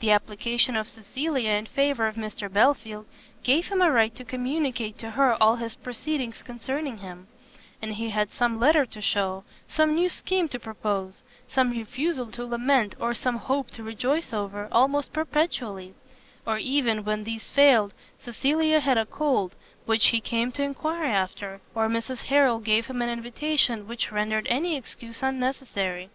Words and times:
The 0.00 0.10
application 0.10 0.74
of 0.74 0.88
Cecilia 0.88 1.50
in 1.52 1.66
favour 1.66 2.08
of 2.08 2.16
Mr 2.16 2.52
Belfield 2.52 3.06
gave 3.44 3.68
him 3.68 3.80
a 3.80 3.92
right 3.92 4.12
to 4.16 4.24
communicate 4.24 4.98
to 4.98 5.10
her 5.10 5.40
all 5.40 5.54
his 5.54 5.76
proceedings 5.76 6.42
concerning 6.42 6.98
him; 6.98 7.28
and 7.80 7.94
he 7.94 8.08
had 8.10 8.32
some 8.32 8.58
letter 8.58 8.84
to 8.86 9.00
shew, 9.00 9.44
some 9.68 9.94
new 9.94 10.08
scheme 10.08 10.48
to 10.48 10.58
propose, 10.58 11.22
some 11.46 11.70
refusal 11.70 12.26
to 12.32 12.44
lament, 12.44 12.96
or 12.98 13.14
some 13.14 13.36
hope 13.36 13.70
to 13.70 13.84
rejoice 13.84 14.32
over, 14.32 14.66
almost 14.72 15.12
perpetually: 15.12 15.94
or 16.44 16.58
even 16.58 17.04
when 17.04 17.22
these 17.22 17.44
failed, 17.48 17.92
Cecilia 18.18 18.80
had 18.80 18.98
a 18.98 19.06
cold, 19.06 19.54
which 19.86 20.06
he 20.08 20.20
came 20.20 20.50
to 20.50 20.62
enquire 20.64 21.04
after, 21.04 21.60
or 21.72 21.88
Mrs 21.88 22.22
Harrel 22.22 22.58
gave 22.58 22.86
him 22.86 23.00
an 23.00 23.10
invitation, 23.10 23.86
which 23.86 24.10
rendered 24.10 24.48
any 24.50 24.74
excuse 24.76 25.22
unnecessary. 25.22 26.10